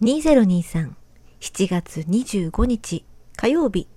[0.00, 0.92] 2023
[1.40, 3.04] 7月25日
[3.36, 3.88] 火曜日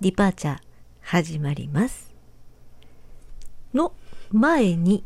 [0.00, 0.58] ディパーチャー
[1.00, 2.14] 始まります。
[3.74, 3.92] の
[4.30, 5.02] 前に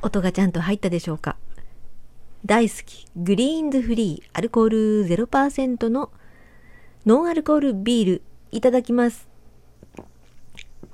[0.00, 1.36] 音がちゃんと入ったでしょうか。
[2.46, 6.10] 大好きグリーンズフリーアルコール0%の
[7.04, 9.28] ノンアルコールビールいただきます。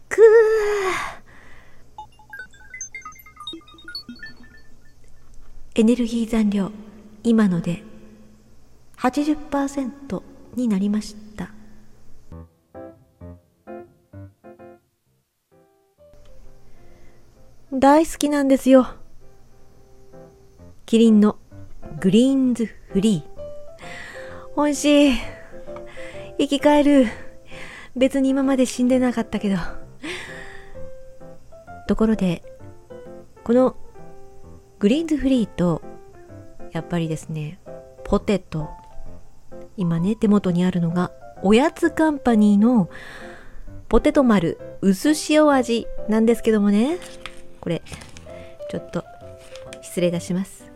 [0.09, 1.18] くー。
[5.79, 6.73] エネルギー残量
[7.23, 7.85] 今ので
[8.97, 10.23] 80%
[10.57, 11.53] になりました。
[17.73, 18.89] 大好きなんですよ。
[20.85, 21.39] キリンの
[22.01, 24.61] グリーンズフリー。
[24.61, 25.15] 美味しい。
[26.39, 27.07] 生き返る。
[27.95, 29.59] 別に今まで死んでなかったけど。
[31.87, 32.43] ところで
[33.45, 33.77] この
[34.79, 35.83] グリーンズフリーと
[36.71, 37.59] やっぱりですね
[38.05, 38.71] ポテト。
[39.77, 41.11] 今ね手元にあるのが
[41.43, 42.89] おやつカンパニーの
[43.89, 46.99] ポテト丸薄塩味なんですけどもね。
[47.61, 47.83] これ
[48.71, 49.05] ちょっと
[49.83, 50.71] 失礼いたします。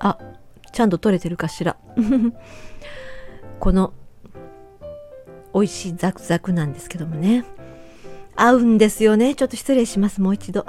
[0.00, 0.18] あ
[0.70, 1.78] ちゃんと取れてるかしら。
[3.58, 3.94] この
[5.56, 7.46] 美味しいザクザクなんですけどもね。
[8.34, 9.34] 合うんですよね。
[9.34, 10.20] ちょっと失礼します。
[10.20, 10.66] もう一度。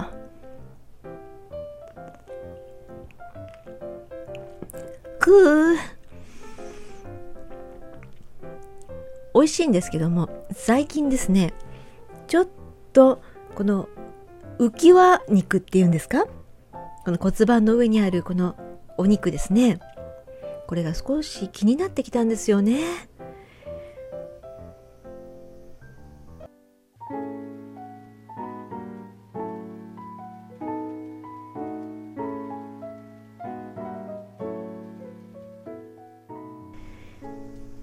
[5.19, 5.75] くー。
[9.33, 11.53] 美味しいんですけども最近ですね
[12.25, 12.47] ちょっ
[12.91, 13.21] と
[13.53, 13.87] この
[14.57, 16.25] 浮き輪肉っていうんですか？
[17.03, 18.55] この骨盤の上にあるこの
[18.97, 19.79] お肉ですね。
[20.65, 22.79] これが少し気になってきたんですよね。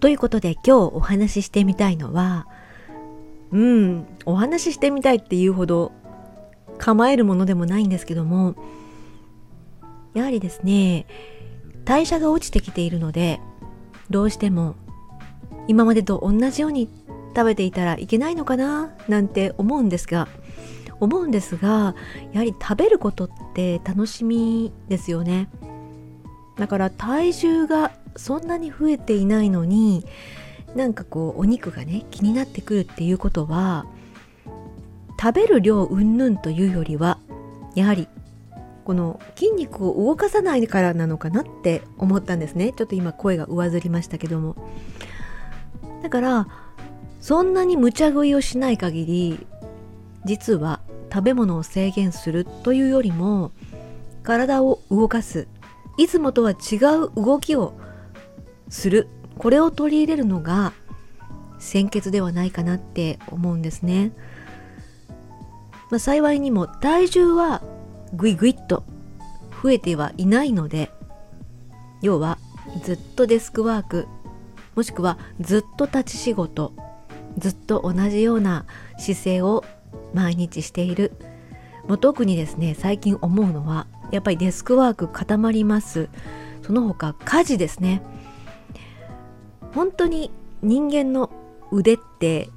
[0.04, 2.46] ということで今日お話ししてみたいのは
[3.52, 5.92] うんお話ししてみたいっていうほど
[6.76, 8.54] 構えるものでもないんですけども
[10.12, 11.06] やはりですね
[11.86, 13.40] 代謝が落ちてきているので
[14.10, 14.74] どうしても
[15.68, 16.90] 今までと同じように
[17.34, 20.28] 食べていたらいけないのかななんて思うんですが
[21.00, 21.94] 思うんですが
[22.34, 25.48] やはり食べることって楽しみですよね。
[26.58, 30.06] だから体重がそんなに増えていないのに
[30.74, 33.86] なんかこうお肉がね気になってくるっていうことは
[35.20, 37.18] 食べる量うんぬんというよりは
[37.74, 38.08] やはり
[38.84, 42.72] この筋肉を動かさないからなのかなって思ったんですね。
[42.76, 44.56] ちょっと今声が上ずりましたけども。
[46.02, 46.48] だから
[47.22, 49.46] そんなに無茶食いをしない限り
[50.26, 53.52] 実は食べ物を制限するというよりも
[54.22, 55.48] 体を動かす
[55.96, 57.74] いつもとは違う動きを
[58.68, 59.08] する。
[59.38, 60.72] これを取り入れるのが
[61.58, 64.12] 先決ではないかなって思うんですね、
[65.90, 67.62] まあ、幸いにも体重は
[68.12, 68.84] ぐいぐいっと
[69.62, 70.90] 増えてはいないので
[72.02, 72.38] 要は
[72.82, 74.06] ずっとデスクワーク
[74.74, 76.74] もしくはずっと立ち仕事
[77.38, 78.66] ずっと同じような
[78.98, 79.64] 姿勢を
[80.12, 81.12] 毎日している。
[81.88, 86.08] もう特にですね最近思うのはやっぱりデスクワーク固まります。
[86.62, 88.02] その他家事ですね。
[89.74, 90.30] 本当に
[90.62, 91.30] 人間の
[91.72, 92.48] 腕って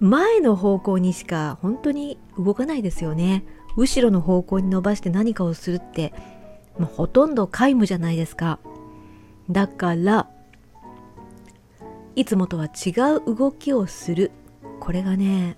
[0.00, 3.44] 前の方向にしか本当に動かないですよね。
[3.76, 6.12] 後ろの方向に伸ばして何かをするって
[6.78, 8.58] もうほとんど皆無じゃないですか。
[9.50, 10.28] だから
[12.16, 14.32] いつもとは違う動きをする。
[14.80, 15.56] これがね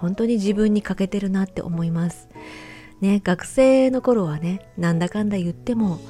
[0.00, 2.28] 本当に自分に欠けてるなって思います。
[3.04, 6.00] ね学生の頃はねなんだかんだ言っても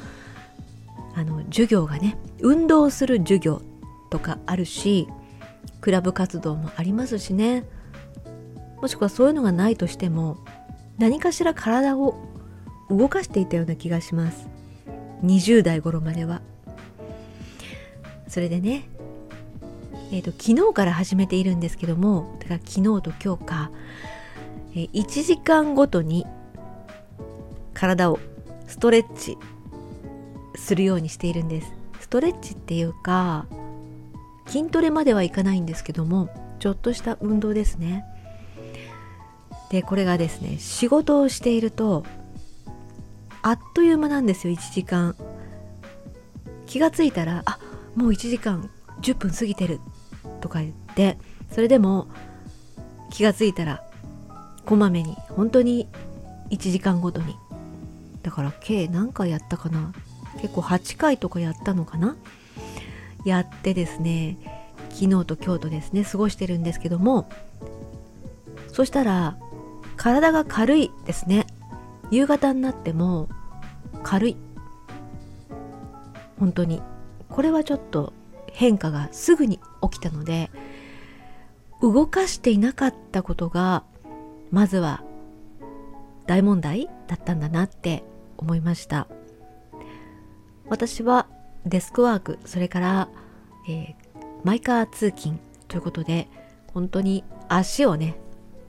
[1.16, 3.62] あの授業がね運動する授業
[4.10, 5.08] とかあるし
[5.80, 7.64] クラブ活動もありますしね。
[8.80, 10.36] もしくはそういうのがないとしても
[10.98, 12.16] 何かしら体を
[12.90, 14.46] 動かしていたような気がします。
[15.22, 16.42] 20代頃までは。
[18.28, 18.88] それでね
[20.12, 23.70] えーと、昨日から始めているんですけどもだから昨日と今日か、
[24.74, 26.26] えー、1時間ごとに
[27.74, 28.18] 体を
[28.66, 29.36] ストレッチ
[30.56, 31.72] するようにしているんです。
[32.00, 33.46] ストレッチっていうか
[34.46, 36.28] 筋トレまではいかないんですけども
[36.60, 38.04] ちょっとした運動ですね。
[39.70, 42.04] でこれがですね仕事をしていると
[43.42, 45.16] あっという間なんですよ1時間。
[46.66, 47.58] 気がついたらあ
[47.94, 49.80] もう1時間10分過ぎてる。
[50.40, 51.18] とか言って
[51.50, 52.06] それでも
[53.10, 53.82] 気がついたら
[54.66, 55.88] こまめに本当に
[56.50, 57.34] 1時間ごとに
[58.24, 59.92] だから計何回やったかな？
[60.40, 62.16] 結構8回とかやったのかな？
[63.24, 64.36] やってですね
[64.90, 67.28] 昨日と今日とですね過ごしてるんですけども
[68.72, 69.36] そしたら
[69.96, 71.46] 体が軽いですね。
[72.10, 73.28] 夕方になっても
[74.02, 74.36] 軽い。
[76.38, 76.82] 本当に。
[77.28, 78.12] これはちょっと
[78.52, 80.50] 変化がすぐに起きたので
[81.80, 83.84] 動かしていなかったことが
[84.50, 85.02] まずは
[86.26, 88.04] 大問題だったんだなって
[88.38, 89.06] 思いました。
[90.68, 91.26] 私は
[91.66, 93.08] デスクワークそれから、
[93.68, 93.96] えー、
[94.44, 95.38] マイカー通勤
[95.68, 96.28] ということで
[96.72, 98.16] 本当に足をね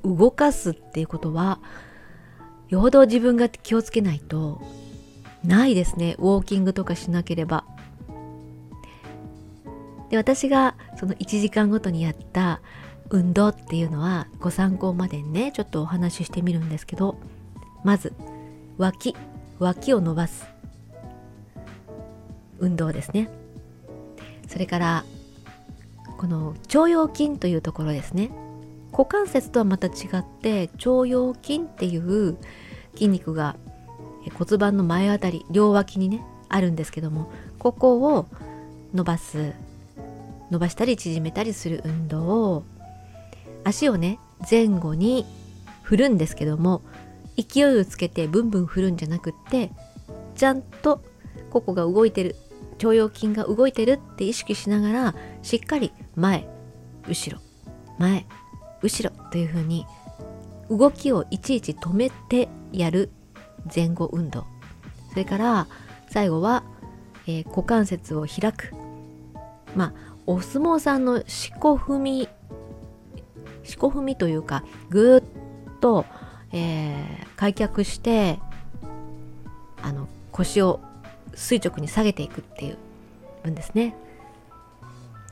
[0.04, 1.60] 動かすっていうことは
[2.70, 4.62] よほど自分が気をつけないと
[5.44, 6.16] ないですね。
[6.18, 7.66] ウォーキングとかしなければ。
[10.10, 12.62] で私がその1時間ごとにやった
[13.10, 17.18] 運動っていうのはご参考までにねちょっとお話ししてみるんですけど
[17.84, 18.14] まず
[18.78, 19.16] 脇
[19.60, 20.46] 脇を伸ばす。
[22.60, 23.30] 運動ですね。
[24.48, 25.06] それから
[26.18, 28.32] この腸腰筋というところですね。
[28.92, 32.38] 股関節とはまた違って腸腰筋っていう
[32.94, 33.58] 筋肉が
[34.34, 37.30] 骨盤の前あたり両脇にねあるんですけども
[37.60, 38.28] ここを
[38.94, 39.54] 伸ばす
[40.50, 42.64] 伸ばしたり縮めたりする運動を
[43.66, 44.20] 足をね
[44.50, 45.26] 前後に
[45.84, 46.82] 振るんですけども
[47.38, 49.72] 勢いをつけてブンブン振るんじゃなくって
[50.36, 51.04] ちゃんと
[51.50, 52.36] ここが動いてる
[52.84, 56.48] 腸腰筋が動いてるって意識しながらしっかり前
[57.08, 57.42] 後ろ
[57.98, 58.26] 前
[58.82, 59.86] 後ろというふうに
[60.70, 63.12] 動きをいちいち止めてやる
[63.74, 64.46] 前後運動。
[65.12, 65.68] それから
[66.10, 66.64] 最後は、
[67.28, 68.74] えー、股関節を開く。
[69.76, 69.94] まあ
[70.28, 72.28] お相撲さんの四股踏み
[73.64, 76.06] 四股踏みというかぐーっと、
[76.56, 78.40] えー、開脚して
[79.82, 80.80] あの腰を
[81.36, 82.78] 垂直に下げていくっていう
[83.44, 83.94] 分ですね。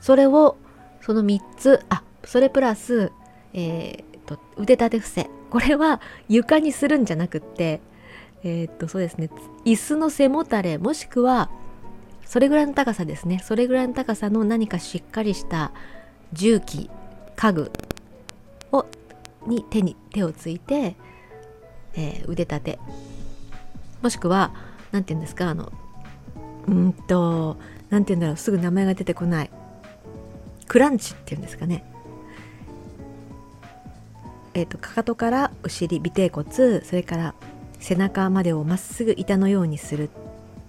[0.00, 0.58] それを
[1.00, 3.10] その3つあそれプラス、
[3.54, 5.30] えーと、腕立て伏せ。
[5.50, 7.80] これは床にするんじゃなくって
[8.42, 9.30] えー、っとそうですね。
[9.64, 11.50] 椅子の背もたれもしくは
[12.26, 13.40] それぐらいの高さですね。
[13.42, 15.72] それぐらいの高さの何かしっかりした
[16.34, 16.90] 重機
[17.34, 17.72] 家具
[18.72, 18.84] を
[19.46, 20.96] に手に手をついて、
[21.96, 22.78] えー、腕立て。
[24.02, 24.52] もしくは
[24.92, 25.72] 何て言うんですかあの
[26.68, 27.56] うんと
[27.90, 29.50] 何て言うんだろうすぐ名前が出てこない。
[30.66, 31.84] クランチっていうんですかね。
[34.54, 37.34] えーと、かかとからお尻尾てい骨それから
[37.80, 40.10] 背中までをまっすぐ板のようにする。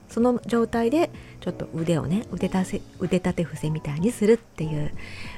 [0.09, 1.09] その状態で
[1.41, 4.91] ちょっと腕をね腕立て腕立て伏せみたいにするっていう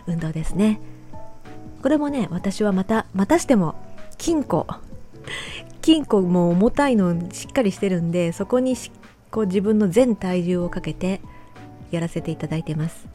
[0.08, 0.80] 運動ですね。
[1.82, 3.76] これもね私はまたまたしても
[4.18, 4.68] 金庫。
[5.88, 8.76] 金庫も重たいのしっかりしてるんでそこに
[9.32, 11.22] こう自分の全体重をかけて
[11.92, 13.08] やらせていただいてます。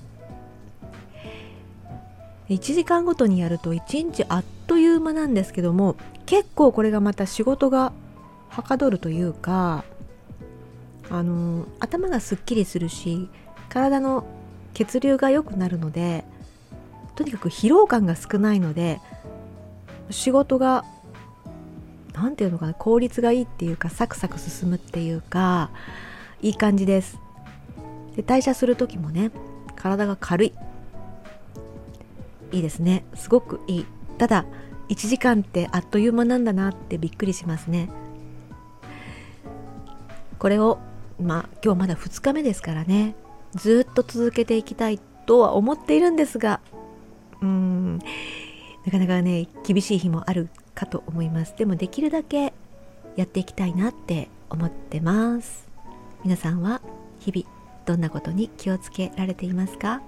[2.49, 7.93] 1時間ごとにやると1日あっという間なんですけども結構これがまた仕事が
[8.49, 9.85] はかどるというか
[11.11, 13.29] あの頭がすっきりするし
[13.69, 14.25] 体の
[14.73, 16.25] 血流が良くなるので
[17.17, 18.99] とにかく疲労感が少ないので
[20.09, 20.87] 仕事が
[22.23, 25.71] 何て言うのかな効率がいいっていうかサクサク進むっていうか
[26.41, 27.19] いい感じです。
[28.15, 29.31] で代謝する時もね
[29.75, 30.53] 体が軽い。
[32.53, 33.05] いいですね。
[33.15, 33.87] すごくいい。
[34.19, 34.45] ただ
[34.89, 37.89] 1時間ってあっという間なんだなってびっくりしますね。
[40.39, 40.79] これを
[41.21, 43.15] まあ今日まだ2日目ですからね
[43.55, 46.61] ずっと続けていきたいとは思っているんですが
[47.41, 48.05] うーんな
[48.91, 51.55] かなかね厳しい日もあるかと思います。
[51.57, 52.53] でもできるだけ
[53.17, 55.69] やっていきたいなって思ってます。
[56.25, 56.81] 皆さんは
[57.19, 57.49] 日々
[57.85, 60.03] どんなことに気をつけられていますか？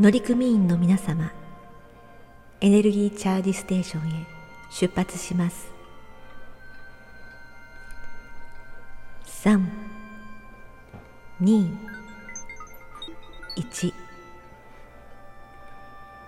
[0.00, 1.32] 乗組員の皆様
[2.60, 4.26] エネルギーチャージステーションへ
[4.70, 5.72] 出発します。
[9.26, 9.60] 3
[11.40, 11.76] 2
[13.56, 13.92] 1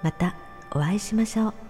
[0.02, 0.34] また
[0.72, 1.69] お会いしましょう。